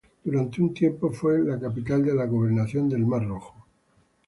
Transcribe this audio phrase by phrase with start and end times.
[0.23, 3.67] Durante un tiempo fue la capital de la Gobernación del Mar Rojo.